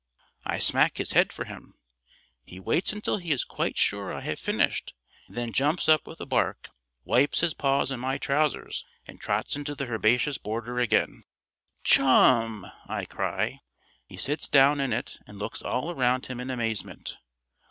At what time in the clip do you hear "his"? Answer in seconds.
0.97-1.11, 7.41-7.53